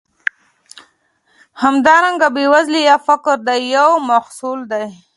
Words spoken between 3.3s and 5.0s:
د یو څه محصول دی.